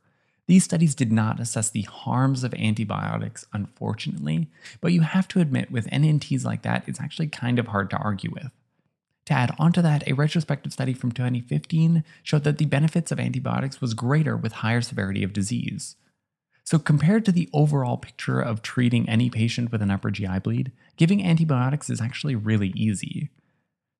These 0.46 0.64
studies 0.64 0.94
did 0.94 1.10
not 1.10 1.40
assess 1.40 1.70
the 1.70 1.82
harms 1.82 2.44
of 2.44 2.52
antibiotics, 2.54 3.46
unfortunately, 3.52 4.48
but 4.80 4.92
you 4.92 5.00
have 5.00 5.26
to 5.28 5.40
admit 5.40 5.70
with 5.70 5.86
NNTs 5.86 6.44
like 6.44 6.62
that, 6.62 6.84
it's 6.86 7.00
actually 7.00 7.28
kind 7.28 7.58
of 7.58 7.68
hard 7.68 7.88
to 7.90 7.96
argue 7.96 8.30
with. 8.30 8.50
To 9.26 9.32
add 9.32 9.54
onto 9.58 9.80
that, 9.80 10.06
a 10.06 10.12
retrospective 10.12 10.72
study 10.72 10.92
from 10.92 11.12
2015 11.12 12.04
showed 12.22 12.44
that 12.44 12.58
the 12.58 12.66
benefits 12.66 13.10
of 13.10 13.18
antibiotics 13.18 13.80
was 13.80 13.94
greater 13.94 14.36
with 14.36 14.52
higher 14.52 14.82
severity 14.82 15.22
of 15.22 15.32
disease. 15.32 15.96
So, 16.62 16.78
compared 16.78 17.24
to 17.24 17.32
the 17.32 17.48
overall 17.52 17.96
picture 17.96 18.40
of 18.40 18.62
treating 18.62 19.08
any 19.08 19.30
patient 19.30 19.72
with 19.72 19.82
an 19.82 19.90
upper 19.90 20.10
GI 20.10 20.40
bleed, 20.40 20.72
giving 20.96 21.24
antibiotics 21.24 21.88
is 21.88 22.00
actually 22.00 22.34
really 22.34 22.72
easy. 22.74 23.30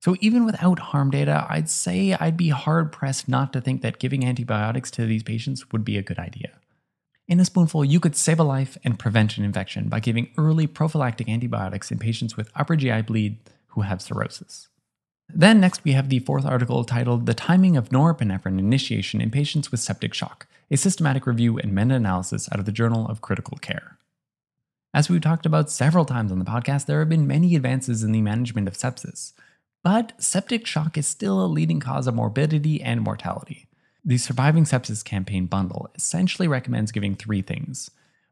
So, 0.05 0.15
even 0.19 0.45
without 0.45 0.77
harm 0.77 1.09
data, 1.09 1.47
I'd 1.49 1.67
say 1.67 2.13
I'd 2.13 2.37
be 2.37 2.49
hard 2.49 2.91
pressed 2.91 3.27
not 3.27 3.51
to 3.53 3.59
think 3.59 3.81
that 3.81 3.97
giving 3.97 4.23
antibiotics 4.23 4.91
to 4.91 5.07
these 5.07 5.23
patients 5.23 5.71
would 5.71 5.83
be 5.83 5.97
a 5.97 6.03
good 6.03 6.19
idea. 6.19 6.59
In 7.27 7.39
a 7.39 7.45
spoonful, 7.45 7.83
you 7.83 7.99
could 7.99 8.15
save 8.15 8.39
a 8.39 8.43
life 8.43 8.77
and 8.83 8.99
prevent 8.99 9.35
an 9.35 9.43
infection 9.43 9.89
by 9.89 9.99
giving 9.99 10.29
early 10.37 10.67
prophylactic 10.67 11.27
antibiotics 11.27 11.89
in 11.89 11.97
patients 11.97 12.37
with 12.37 12.51
upper 12.55 12.75
GI 12.75 13.01
bleed 13.01 13.39
who 13.69 13.81
have 13.81 13.99
cirrhosis. 13.99 14.67
Then, 15.27 15.59
next, 15.59 15.83
we 15.83 15.93
have 15.93 16.09
the 16.09 16.19
fourth 16.19 16.45
article 16.45 16.83
titled 16.83 17.25
The 17.25 17.33
Timing 17.33 17.75
of 17.75 17.89
Norepinephrine 17.89 18.59
Initiation 18.59 19.21
in 19.21 19.31
Patients 19.31 19.71
with 19.71 19.79
Septic 19.79 20.13
Shock, 20.13 20.45
a 20.69 20.77
systematic 20.77 21.25
review 21.25 21.57
and 21.57 21.73
meta 21.73 21.95
analysis 21.95 22.47
out 22.51 22.59
of 22.59 22.65
the 22.65 22.71
Journal 22.71 23.07
of 23.07 23.21
Critical 23.21 23.57
Care. 23.57 23.97
As 24.93 25.09
we've 25.09 25.19
talked 25.19 25.47
about 25.47 25.71
several 25.71 26.05
times 26.05 26.31
on 26.31 26.37
the 26.37 26.45
podcast, 26.45 26.85
there 26.85 26.99
have 26.99 27.09
been 27.09 27.25
many 27.25 27.55
advances 27.55 28.03
in 28.03 28.11
the 28.11 28.21
management 28.21 28.67
of 28.67 28.75
sepsis, 28.75 29.33
but 29.85 30.13
septic 30.17 30.65
shock 30.65 30.97
is 30.97 31.05
still 31.05 31.39
a 31.39 31.45
leading 31.45 31.79
cause 31.79 32.07
of 32.07 32.15
morbidity 32.15 32.81
and 32.81 33.01
mortality. 33.01 33.67
The 34.03 34.17
Surviving 34.17 34.63
Sepsis 34.63 35.05
Campaign 35.05 35.45
bundle 35.45 35.91
essentially 35.93 36.47
recommends 36.47 36.91
giving 36.91 37.13
three 37.13 37.43
things 37.43 37.91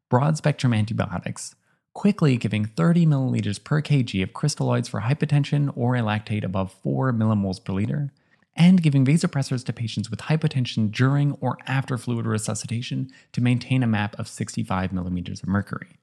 broad 0.09 0.35
spectrum 0.35 0.73
antibiotics, 0.73 1.53
quickly 1.93 2.37
giving 2.37 2.65
30 2.65 3.05
milliliters 3.05 3.63
per 3.63 3.83
kg 3.83 4.23
of 4.23 4.33
crystalloids 4.33 4.89
for 4.89 5.01
hypotension 5.01 5.71
or 5.77 5.95
a 5.95 5.99
lactate 5.99 6.43
above 6.43 6.73
4 6.81 7.13
millimoles 7.13 7.63
per 7.63 7.73
liter, 7.73 8.11
and 8.55 8.81
giving 8.81 9.05
vasopressors 9.05 9.63
to 9.63 9.73
patients 9.73 10.09
with 10.09 10.21
hypotension 10.21 10.91
during 10.91 11.33
or 11.33 11.59
after 11.67 11.99
fluid 11.99 12.25
resuscitation 12.25 13.11
to 13.31 13.41
maintain 13.41 13.83
a 13.83 13.87
MAP 13.87 14.17
of 14.17 14.27
65 14.27 14.91
millimeters 14.91 15.43
of 15.43 15.49
mercury. 15.49 15.99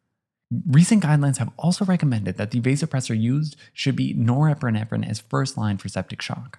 Recent 0.67 1.03
guidelines 1.03 1.39
have 1.39 1.53
also 1.57 1.85
recommended 1.85 2.37
that 2.37 2.51
the 2.51 2.61
vasopressor 2.61 3.19
used 3.19 3.57
should 3.73 3.95
be 3.95 4.15
norepinephrine 4.15 5.09
as 5.09 5.21
first 5.21 5.57
line 5.57 5.79
for 5.79 5.89
septic 5.89 6.21
shock. 6.21 6.59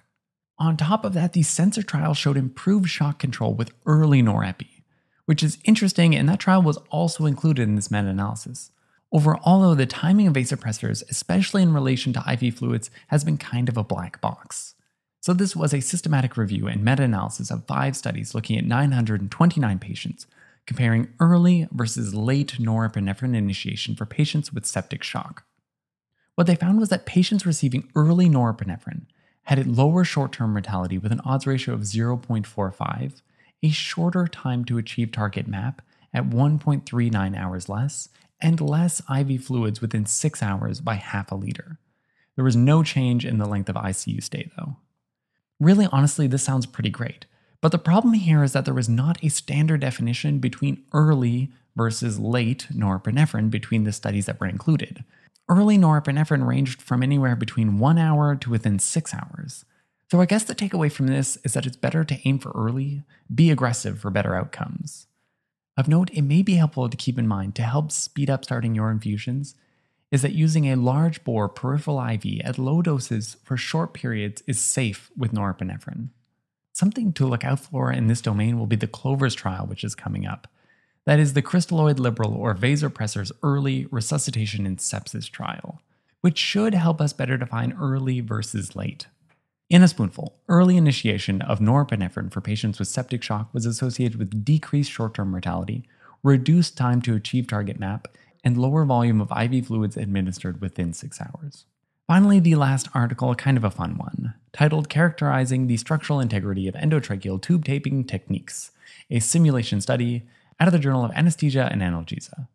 On 0.58 0.76
top 0.76 1.04
of 1.04 1.12
that, 1.12 1.34
the 1.34 1.42
CENSER 1.42 1.82
trial 1.82 2.14
showed 2.14 2.36
improved 2.36 2.88
shock 2.88 3.18
control 3.18 3.52
with 3.52 3.74
early 3.84 4.22
norepi, 4.22 4.82
which 5.26 5.42
is 5.42 5.58
interesting, 5.64 6.14
and 6.14 6.28
that 6.28 6.40
trial 6.40 6.62
was 6.62 6.78
also 6.90 7.26
included 7.26 7.62
in 7.62 7.74
this 7.74 7.90
meta 7.90 8.08
analysis. 8.08 8.70
Overall, 9.12 9.60
though, 9.60 9.74
the 9.74 9.84
timing 9.84 10.26
of 10.26 10.34
vasopressors, 10.34 11.02
especially 11.10 11.62
in 11.62 11.74
relation 11.74 12.14
to 12.14 12.24
IV 12.32 12.54
fluids, 12.54 12.90
has 13.08 13.24
been 13.24 13.36
kind 13.36 13.68
of 13.68 13.76
a 13.76 13.84
black 13.84 14.22
box. 14.22 14.74
So, 15.20 15.34
this 15.34 15.54
was 15.54 15.74
a 15.74 15.80
systematic 15.80 16.36
review 16.38 16.66
and 16.66 16.82
meta 16.82 17.02
analysis 17.02 17.50
of 17.50 17.66
five 17.66 17.94
studies 17.94 18.34
looking 18.34 18.56
at 18.56 18.64
929 18.64 19.78
patients, 19.78 20.26
comparing 20.66 21.08
early 21.20 21.68
versus 21.72 22.14
late 22.14 22.54
norepinephrine 22.58 23.36
initiation 23.36 23.94
for 23.94 24.06
patients 24.06 24.52
with 24.52 24.66
septic 24.66 25.02
shock. 25.02 25.44
What 26.34 26.46
they 26.46 26.54
found 26.54 26.78
was 26.78 26.88
that 26.88 27.06
patients 27.06 27.44
receiving 27.44 27.90
early 27.94 28.28
norepinephrine 28.28 29.06
had 29.44 29.58
a 29.58 29.68
lower 29.68 30.04
short 30.04 30.32
term 30.32 30.52
mortality 30.52 30.98
with 30.98 31.12
an 31.12 31.20
odds 31.24 31.46
ratio 31.46 31.74
of 31.74 31.80
0.45, 31.80 33.22
a 33.62 33.70
shorter 33.70 34.26
time 34.26 34.64
to 34.64 34.78
achieve 34.78 35.12
target 35.12 35.46
MAP 35.46 35.82
at 36.14 36.30
1.39 36.30 37.36
hours 37.36 37.68
less, 37.68 38.08
and 38.40 38.60
less 38.60 39.02
IV 39.10 39.44
fluids 39.44 39.80
within 39.80 40.06
6 40.06 40.42
hours 40.42 40.80
by 40.80 40.94
half 40.94 41.30
a 41.30 41.34
liter. 41.34 41.78
There 42.36 42.44
was 42.44 42.56
no 42.56 42.82
change 42.82 43.24
in 43.24 43.38
the 43.38 43.46
length 43.46 43.68
of 43.68 43.76
ICU 43.76 44.22
stay, 44.22 44.50
though. 44.56 44.76
Really, 45.60 45.86
honestly, 45.92 46.26
this 46.26 46.42
sounds 46.42 46.66
pretty 46.66 46.90
great. 46.90 47.26
But 47.62 47.70
the 47.70 47.78
problem 47.78 48.14
here 48.14 48.42
is 48.42 48.52
that 48.52 48.66
there 48.66 48.74
was 48.74 48.88
not 48.88 49.22
a 49.22 49.30
standard 49.30 49.80
definition 49.80 50.40
between 50.40 50.82
early 50.92 51.50
versus 51.76 52.18
late 52.18 52.66
norepinephrine 52.74 53.50
between 53.50 53.84
the 53.84 53.92
studies 53.92 54.26
that 54.26 54.40
were 54.40 54.48
included. 54.48 55.04
Early 55.48 55.78
norepinephrine 55.78 56.46
ranged 56.46 56.82
from 56.82 57.02
anywhere 57.02 57.36
between 57.36 57.78
one 57.78 57.98
hour 57.98 58.34
to 58.34 58.50
within 58.50 58.80
six 58.80 59.14
hours. 59.14 59.64
So 60.10 60.20
I 60.20 60.26
guess 60.26 60.44
the 60.44 60.56
takeaway 60.56 60.90
from 60.90 61.06
this 61.06 61.38
is 61.44 61.54
that 61.54 61.64
it's 61.64 61.76
better 61.76 62.04
to 62.04 62.18
aim 62.24 62.38
for 62.38 62.50
early, 62.50 63.04
be 63.32 63.50
aggressive 63.50 64.00
for 64.00 64.10
better 64.10 64.34
outcomes. 64.34 65.06
Of 65.76 65.88
note, 65.88 66.10
it 66.12 66.22
may 66.22 66.42
be 66.42 66.54
helpful 66.54 66.90
to 66.90 66.96
keep 66.96 67.18
in 67.18 67.26
mind 67.26 67.54
to 67.54 67.62
help 67.62 67.92
speed 67.92 68.28
up 68.28 68.44
starting 68.44 68.74
your 68.74 68.90
infusions 68.90 69.54
is 70.10 70.20
that 70.20 70.32
using 70.32 70.66
a 70.66 70.76
large 70.76 71.24
bore 71.24 71.48
peripheral 71.48 71.98
IV 71.98 72.42
at 72.44 72.58
low 72.58 72.82
doses 72.82 73.36
for 73.44 73.56
short 73.56 73.94
periods 73.94 74.42
is 74.46 74.60
safe 74.60 75.10
with 75.16 75.32
norepinephrine. 75.32 76.08
Something 76.82 77.12
to 77.12 77.26
look 77.26 77.44
out 77.44 77.60
for 77.60 77.92
in 77.92 78.08
this 78.08 78.20
domain 78.20 78.58
will 78.58 78.66
be 78.66 78.74
the 78.74 78.88
CLOVERS 78.88 79.36
trial, 79.36 79.66
which 79.66 79.84
is 79.84 79.94
coming 79.94 80.26
up. 80.26 80.48
That 81.06 81.20
is 81.20 81.34
the 81.34 81.40
crystalloid 81.40 82.00
liberal 82.00 82.34
or 82.34 82.56
vasopressor's 82.56 83.30
early 83.40 83.86
resuscitation 83.92 84.66
in 84.66 84.78
sepsis 84.78 85.30
trial, 85.30 85.80
which 86.22 86.40
should 86.40 86.74
help 86.74 87.00
us 87.00 87.12
better 87.12 87.36
define 87.36 87.76
early 87.80 88.18
versus 88.18 88.74
late. 88.74 89.06
In 89.70 89.84
a 89.84 89.86
spoonful, 89.86 90.34
early 90.48 90.76
initiation 90.76 91.40
of 91.42 91.60
norepinephrine 91.60 92.32
for 92.32 92.40
patients 92.40 92.80
with 92.80 92.88
septic 92.88 93.22
shock 93.22 93.54
was 93.54 93.64
associated 93.64 94.18
with 94.18 94.44
decreased 94.44 94.90
short 94.90 95.14
term 95.14 95.30
mortality, 95.30 95.88
reduced 96.24 96.76
time 96.76 97.00
to 97.02 97.14
achieve 97.14 97.46
target 97.46 97.78
MAP, 97.78 98.08
and 98.42 98.58
lower 98.58 98.84
volume 98.84 99.20
of 99.20 99.30
IV 99.30 99.68
fluids 99.68 99.96
administered 99.96 100.60
within 100.60 100.92
six 100.92 101.20
hours. 101.20 101.64
Finally, 102.12 102.40
the 102.40 102.56
last 102.56 102.90
article, 102.92 103.34
kind 103.34 103.56
of 103.56 103.64
a 103.64 103.70
fun 103.70 103.96
one, 103.96 104.34
titled 104.52 104.90
Characterizing 104.90 105.66
the 105.66 105.78
Structural 105.78 106.20
Integrity 106.20 106.68
of 106.68 106.74
Endotracheal 106.74 107.40
Tube 107.40 107.64
Taping 107.64 108.04
Techniques, 108.04 108.70
a 109.10 109.18
simulation 109.18 109.80
study 109.80 110.24
out 110.60 110.68
of 110.68 110.72
the 110.72 110.78
Journal 110.78 111.06
of 111.06 111.10
Anesthesia 111.12 111.70
and 111.72 111.80
Analgesia. 111.80 112.48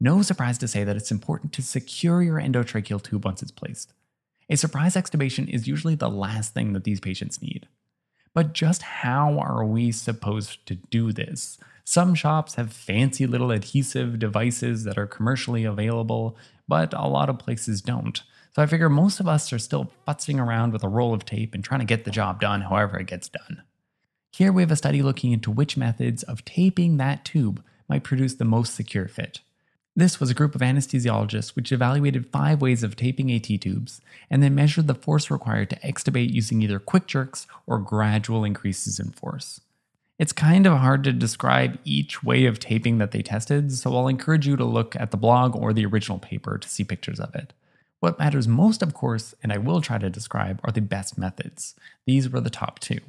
No 0.00 0.22
surprise 0.22 0.56
to 0.56 0.66
say 0.66 0.84
that 0.84 0.96
it's 0.96 1.10
important 1.10 1.52
to 1.52 1.60
secure 1.60 2.22
your 2.22 2.40
endotracheal 2.40 3.02
tube 3.02 3.26
once 3.26 3.42
it's 3.42 3.50
placed. 3.50 3.92
A 4.48 4.56
surprise 4.56 4.94
extubation 4.94 5.52
is 5.52 5.68
usually 5.68 5.96
the 5.96 6.08
last 6.08 6.54
thing 6.54 6.72
that 6.72 6.84
these 6.84 6.98
patients 6.98 7.42
need. 7.42 7.68
But 8.32 8.54
just 8.54 8.80
how 8.80 9.38
are 9.38 9.66
we 9.66 9.92
supposed 9.92 10.64
to 10.64 10.76
do 10.76 11.12
this? 11.12 11.58
Some 11.84 12.14
shops 12.14 12.54
have 12.54 12.72
fancy 12.72 13.26
little 13.26 13.50
adhesive 13.50 14.18
devices 14.18 14.84
that 14.84 14.96
are 14.96 15.06
commercially 15.06 15.64
available, 15.64 16.38
but 16.66 16.94
a 16.94 17.06
lot 17.06 17.28
of 17.28 17.38
places 17.38 17.82
don't. 17.82 18.22
So 18.54 18.62
I 18.62 18.66
figure 18.66 18.88
most 18.88 19.18
of 19.18 19.26
us 19.26 19.52
are 19.52 19.58
still 19.58 19.90
futzing 20.06 20.38
around 20.38 20.72
with 20.72 20.84
a 20.84 20.88
roll 20.88 21.12
of 21.12 21.24
tape 21.24 21.54
and 21.54 21.64
trying 21.64 21.80
to 21.80 21.86
get 21.86 22.04
the 22.04 22.10
job 22.12 22.40
done 22.40 22.60
however 22.60 22.98
it 23.00 23.08
gets 23.08 23.28
done. 23.28 23.62
Here 24.32 24.52
we 24.52 24.62
have 24.62 24.70
a 24.70 24.76
study 24.76 25.02
looking 25.02 25.32
into 25.32 25.50
which 25.50 25.76
methods 25.76 26.22
of 26.22 26.44
taping 26.44 26.96
that 26.96 27.24
tube 27.24 27.62
might 27.88 28.04
produce 28.04 28.34
the 28.34 28.44
most 28.44 28.74
secure 28.74 29.08
fit. 29.08 29.40
This 29.96 30.20
was 30.20 30.30
a 30.30 30.34
group 30.34 30.54
of 30.54 30.60
anesthesiologists 30.60 31.56
which 31.56 31.72
evaluated 31.72 32.30
five 32.30 32.60
ways 32.60 32.84
of 32.84 32.94
taping 32.94 33.30
ET 33.30 33.42
tubes 33.42 34.00
and 34.30 34.40
then 34.40 34.54
measured 34.54 34.86
the 34.86 34.94
force 34.94 35.30
required 35.32 35.70
to 35.70 35.80
extubate 35.80 36.32
using 36.32 36.62
either 36.62 36.78
quick 36.78 37.06
jerks 37.06 37.48
or 37.66 37.78
gradual 37.78 38.44
increases 38.44 39.00
in 39.00 39.10
force. 39.10 39.60
It's 40.16 40.32
kind 40.32 40.64
of 40.66 40.78
hard 40.78 41.02
to 41.04 41.12
describe 41.12 41.78
each 41.84 42.22
way 42.22 42.46
of 42.46 42.60
taping 42.60 42.98
that 42.98 43.10
they 43.10 43.22
tested, 43.22 43.72
so 43.72 43.96
I'll 43.96 44.06
encourage 44.06 44.46
you 44.46 44.56
to 44.56 44.64
look 44.64 44.94
at 44.94 45.10
the 45.10 45.16
blog 45.16 45.56
or 45.56 45.72
the 45.72 45.86
original 45.86 46.20
paper 46.20 46.56
to 46.56 46.68
see 46.68 46.84
pictures 46.84 47.18
of 47.18 47.34
it. 47.34 47.52
What 48.00 48.18
matters 48.18 48.46
most, 48.46 48.82
of 48.82 48.92
course, 48.92 49.34
and 49.42 49.52
I 49.52 49.58
will 49.58 49.80
try 49.80 49.98
to 49.98 50.10
describe, 50.10 50.60
are 50.64 50.72
the 50.72 50.80
best 50.80 51.16
methods. 51.16 51.74
These 52.06 52.28
were 52.28 52.40
the 52.40 52.50
top 52.50 52.78
two. 52.78 53.00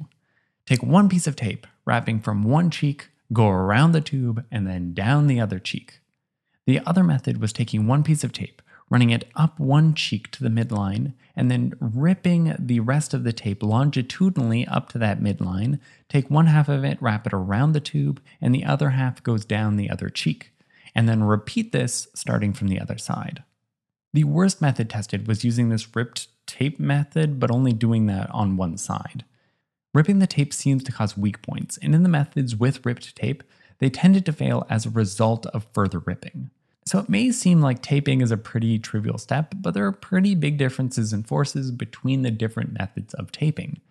Take 0.64 0.82
one 0.82 1.08
piece 1.08 1.26
of 1.26 1.36
tape, 1.36 1.66
wrapping 1.84 2.20
from 2.20 2.42
one 2.42 2.70
cheek, 2.70 3.08
go 3.32 3.48
around 3.48 3.92
the 3.92 4.00
tube, 4.00 4.44
and 4.50 4.66
then 4.66 4.94
down 4.94 5.26
the 5.26 5.40
other 5.40 5.58
cheek. 5.58 6.00
The 6.66 6.80
other 6.80 7.04
method 7.04 7.40
was 7.40 7.52
taking 7.52 7.86
one 7.86 8.02
piece 8.02 8.24
of 8.24 8.32
tape, 8.32 8.62
running 8.90 9.10
it 9.10 9.28
up 9.34 9.58
one 9.58 9.94
cheek 9.94 10.30
to 10.30 10.42
the 10.42 10.48
midline, 10.48 11.12
and 11.34 11.50
then 11.50 11.74
ripping 11.80 12.54
the 12.58 12.80
rest 12.80 13.14
of 13.14 13.24
the 13.24 13.32
tape 13.32 13.62
longitudinally 13.62 14.66
up 14.66 14.88
to 14.90 14.98
that 14.98 15.20
midline. 15.20 15.78
Take 16.08 16.30
one 16.30 16.46
half 16.46 16.68
of 16.68 16.84
it, 16.84 16.98
wrap 17.00 17.26
it 17.26 17.32
around 17.32 17.72
the 17.72 17.80
tube, 17.80 18.20
and 18.40 18.54
the 18.54 18.64
other 18.64 18.90
half 18.90 19.22
goes 19.22 19.44
down 19.44 19.76
the 19.76 19.90
other 19.90 20.08
cheek. 20.08 20.52
And 20.94 21.08
then 21.08 21.24
repeat 21.24 21.72
this 21.72 22.08
starting 22.14 22.52
from 22.52 22.68
the 22.68 22.80
other 22.80 22.96
side. 22.96 23.42
The 24.16 24.24
worst 24.24 24.62
method 24.62 24.88
tested 24.88 25.28
was 25.28 25.44
using 25.44 25.68
this 25.68 25.94
ripped 25.94 26.28
tape 26.46 26.80
method, 26.80 27.38
but 27.38 27.50
only 27.50 27.74
doing 27.74 28.06
that 28.06 28.30
on 28.30 28.56
one 28.56 28.78
side. 28.78 29.26
Ripping 29.92 30.20
the 30.20 30.26
tape 30.26 30.54
seems 30.54 30.82
to 30.84 30.92
cause 30.92 31.18
weak 31.18 31.42
points, 31.42 31.76
and 31.82 31.94
in 31.94 32.02
the 32.02 32.08
methods 32.08 32.56
with 32.56 32.86
ripped 32.86 33.14
tape, 33.14 33.42
they 33.78 33.90
tended 33.90 34.24
to 34.24 34.32
fail 34.32 34.66
as 34.70 34.86
a 34.86 34.90
result 34.90 35.44
of 35.48 35.66
further 35.74 35.98
ripping. 35.98 36.48
So 36.86 36.98
it 36.98 37.10
may 37.10 37.30
seem 37.30 37.60
like 37.60 37.82
taping 37.82 38.22
is 38.22 38.30
a 38.30 38.38
pretty 38.38 38.78
trivial 38.78 39.18
step, 39.18 39.52
but 39.58 39.74
there 39.74 39.84
are 39.84 39.92
pretty 39.92 40.34
big 40.34 40.56
differences 40.56 41.12
in 41.12 41.22
forces 41.24 41.70
between 41.70 42.22
the 42.22 42.30
different 42.30 42.72
methods 42.72 43.12
of 43.12 43.32
taping. 43.32 43.82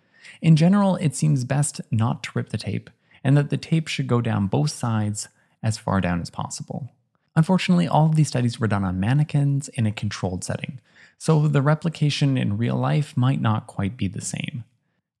In 0.42 0.56
general, 0.56 0.96
it 0.96 1.14
seems 1.14 1.44
best 1.44 1.80
not 1.92 2.24
to 2.24 2.32
rip 2.34 2.48
the 2.48 2.58
tape, 2.58 2.90
and 3.22 3.36
that 3.36 3.50
the 3.50 3.56
tape 3.56 3.86
should 3.86 4.08
go 4.08 4.20
down 4.20 4.48
both 4.48 4.72
sides 4.72 5.28
as 5.62 5.78
far 5.78 6.00
down 6.00 6.20
as 6.20 6.30
possible. 6.30 6.90
Unfortunately, 7.36 7.86
all 7.86 8.06
of 8.06 8.16
these 8.16 8.28
studies 8.28 8.58
were 8.58 8.66
done 8.66 8.82
on 8.82 8.98
mannequins 8.98 9.68
in 9.68 9.86
a 9.86 9.92
controlled 9.92 10.42
setting, 10.42 10.80
so 11.18 11.46
the 11.46 11.62
replication 11.62 12.36
in 12.38 12.56
real 12.56 12.76
life 12.76 13.16
might 13.16 13.40
not 13.40 13.66
quite 13.66 13.96
be 13.96 14.08
the 14.08 14.22
same. 14.22 14.64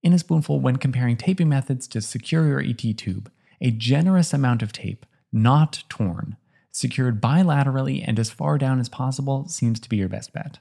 In 0.02 0.12
a 0.12 0.18
spoonful, 0.18 0.60
when 0.60 0.76
comparing 0.76 1.16
taping 1.16 1.48
methods 1.48 1.86
to 1.88 2.00
secure 2.00 2.48
your 2.48 2.60
ET 2.60 2.96
tube, 2.96 3.30
a 3.60 3.70
generous 3.70 4.32
amount 4.32 4.62
of 4.62 4.72
tape, 4.72 5.04
not 5.32 5.84
torn, 5.88 6.36
secured 6.70 7.20
bilaterally 7.20 8.04
and 8.06 8.18
as 8.18 8.30
far 8.30 8.58
down 8.58 8.80
as 8.80 8.88
possible 8.88 9.48
seems 9.48 9.80
to 9.80 9.88
be 9.88 9.96
your 9.96 10.08
best 10.08 10.32
bet. 10.32 10.58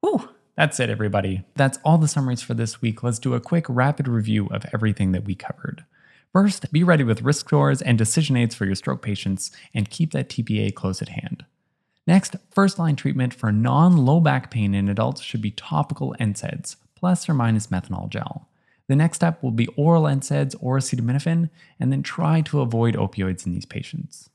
Whew, 0.00 0.28
that's 0.56 0.80
it, 0.80 0.90
everybody. 0.90 1.42
That's 1.56 1.78
all 1.84 1.98
the 1.98 2.08
summaries 2.08 2.42
for 2.42 2.54
this 2.54 2.80
week. 2.80 3.02
Let's 3.02 3.18
do 3.18 3.34
a 3.34 3.40
quick 3.40 3.66
rapid 3.68 4.08
review 4.08 4.46
of 4.48 4.64
everything 4.72 5.12
that 5.12 5.24
we 5.24 5.34
covered. 5.34 5.84
First, 6.32 6.70
be 6.72 6.84
ready 6.84 7.02
with 7.02 7.22
risk 7.22 7.46
scores 7.46 7.82
and 7.82 7.98
decision 7.98 8.36
aids 8.36 8.54
for 8.54 8.64
your 8.64 8.76
stroke 8.76 9.02
patients 9.02 9.50
and 9.74 9.90
keep 9.90 10.12
that 10.12 10.28
TPA 10.28 10.72
close 10.74 11.02
at 11.02 11.08
hand. 11.08 11.44
Next, 12.06 12.36
first 12.50 12.78
line 12.78 12.96
treatment 12.96 13.34
for 13.34 13.50
non 13.50 13.96
low 13.96 14.20
back 14.20 14.50
pain 14.50 14.74
in 14.74 14.88
adults 14.88 15.22
should 15.22 15.42
be 15.42 15.50
topical 15.50 16.14
NSAIDs, 16.20 16.76
plus 16.94 17.28
or 17.28 17.34
minus 17.34 17.70
menthol 17.70 18.08
gel. 18.08 18.48
The 18.86 18.96
next 18.96 19.16
step 19.16 19.42
will 19.42 19.50
be 19.50 19.68
oral 19.76 20.04
NSAIDs 20.04 20.54
or 20.60 20.78
acetaminophen, 20.78 21.50
and 21.78 21.92
then 21.92 22.02
try 22.02 22.40
to 22.42 22.60
avoid 22.60 22.94
opioids 22.94 23.44
in 23.44 23.52
these 23.52 23.66
patients. 23.66 24.30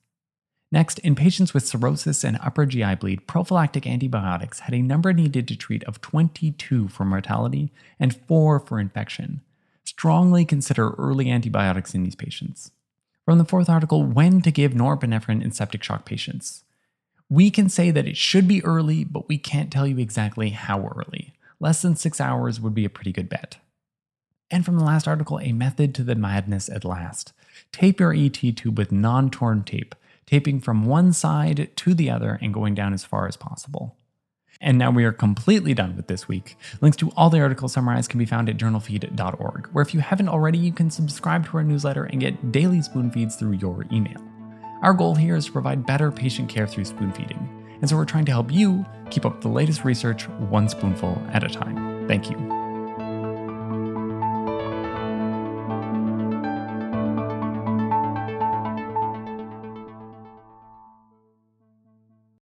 Next, 0.72 1.00
in 1.00 1.16
patients 1.16 1.54
with 1.54 1.66
cirrhosis 1.66 2.24
and 2.24 2.38
upper 2.42 2.66
GI 2.66 2.96
bleed, 2.96 3.28
prophylactic 3.28 3.88
antibiotics 3.88 4.62
had 4.62 4.74
a 4.74 4.82
number 4.82 5.14
needed 5.14 5.48
to 5.48 5.56
treat 5.56 5.84
of 5.86 6.02
22 6.02 6.90
for 6.90 7.06
mortality 7.06 7.72
and 8.00 8.16
4 8.16 8.60
for 8.60 8.80
infection. 8.80 9.42
Strongly 9.86 10.46
consider 10.46 10.92
early 10.92 11.32
antibiotics 11.32 11.94
in 11.94 12.04
these 12.04 12.16
patients. 12.16 12.72
From 13.24 13.38
the 13.38 13.46
fourth 13.46 13.70
article, 13.70 14.04
when 14.04 14.42
to 14.42 14.52
give 14.52 14.74
norepinephrine 14.74 15.44
in 15.44 15.52
septic 15.52 15.84
shock 15.84 16.06
patients. 16.06 16.64
We 17.30 17.50
can 17.50 17.70
say 17.70 17.90
that 17.90 18.08
it 18.08 18.18
should 18.18 18.48
be 18.48 18.64
early, 18.64 19.04
but 19.04 19.28
we 19.28 19.38
can't 19.38 19.72
tell 19.72 19.88
you 19.88 19.98
exactly 19.98 20.50
how 20.50 20.88
early. 20.88 21.34
Less 21.60 21.82
than 21.82 21.96
six 21.96 22.22
hours 22.22 22.60
would 22.60 22.76
be 22.76 22.86
a 22.86 22.90
pretty 22.90 23.12
good 23.12 23.30
bet. 23.30 23.58
And 24.52 24.64
from 24.64 24.78
the 24.78 24.84
last 24.84 25.08
article, 25.08 25.40
a 25.40 25.54
method 25.54 25.96
to 25.96 26.04
the 26.04 26.16
madness 26.16 26.70
at 26.70 26.86
last. 26.86 27.34
Tape 27.72 28.00
your 28.00 28.14
ET 28.14 28.34
tube 28.34 28.78
with 28.78 28.92
non 28.92 29.32
torn 29.32 29.64
tape 29.64 29.96
taping 30.26 30.60
from 30.60 30.86
one 30.86 31.14
side 31.14 31.70
to 31.76 31.94
the 31.94 32.10
other 32.10 32.40
and 32.42 32.54
going 32.54 32.74
down 32.74 32.94
as 32.94 33.06
far 33.06 33.28
as 33.28 33.38
possible. 33.38 33.96
And 34.62 34.78
now 34.78 34.92
we 34.92 35.04
are 35.04 35.12
completely 35.12 35.74
done 35.74 35.96
with 35.96 36.08
this 36.08 36.28
week. 36.28 36.58
Links 36.82 36.98
to 36.98 37.12
all 37.18 37.30
the 37.30 37.40
articles 37.40 37.74
summarized 37.74 38.10
can 38.10 38.20
be 38.20 38.26
found 38.26 38.50
at 38.50 38.58
journalfeed.org, 38.58 39.68
where 39.72 39.82
if 39.82 39.94
you 39.94 40.00
haven't 40.00 40.30
already, 40.30 40.58
you 40.58 40.72
can 40.72 40.90
subscribe 40.90 41.46
to 41.48 41.58
our 41.58 41.64
newsletter 41.64 42.06
and 42.06 42.22
get 42.22 42.52
daily 42.52 42.82
spoon 42.82 43.12
feeds 43.12 43.36
through 43.36 43.54
your 43.54 43.86
email. 43.92 44.22
Our 44.82 44.94
goal 44.94 45.16
here 45.16 45.36
is 45.36 45.46
to 45.46 45.52
provide 45.52 45.86
better 45.86 46.12
patient 46.12 46.50
care 46.50 46.68
through 46.68 46.86
spoon 46.86 47.12
feeding, 47.12 47.50
and 47.82 47.90
so 47.90 47.96
we're 47.96 48.06
trying 48.06 48.26
to 48.26 48.32
help 48.32 48.52
you 48.52 48.86
keep 49.10 49.26
up 49.26 49.42
the 49.42 49.50
latest 49.50 49.84
research 49.84 50.28
one 50.30 50.70
spoonful 50.70 51.22
at 51.32 51.44
a 51.44 51.50
time. 51.50 52.08
Thank 52.08 52.30
you. 52.30 52.55